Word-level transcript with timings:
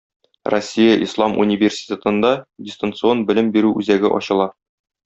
Россия 0.53 0.95
ислам 1.07 1.35
университетында 1.43 2.33
Дистанцион 2.71 3.25
белем 3.31 3.57
бирү 3.59 3.79
үзәге 3.85 4.17
ачыла. 4.23 4.55